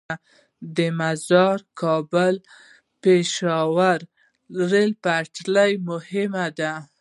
[0.75, 2.35] د مزار- کابل-
[3.03, 3.99] پیښور
[4.69, 6.73] ریل پټلۍ مهمه ده